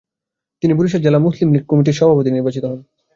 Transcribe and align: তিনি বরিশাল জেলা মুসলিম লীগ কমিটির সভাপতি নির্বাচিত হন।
তিনি 0.63 0.73
বরিশাল 0.73 1.01
জেলা 1.01 1.19
মুসলিম 1.19 1.49
লীগ 1.53 1.63
কমিটির 1.67 1.97
সভাপতি 1.99 2.29
নির্বাচিত 2.31 2.63
হন। 2.65 2.79